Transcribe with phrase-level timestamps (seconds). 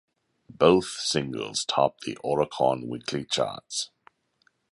[0.49, 3.91] Both singles topped the Oricon weekly charts.